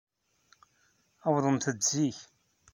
Awḍemt-d 1.25 1.81
zik. 1.89 2.17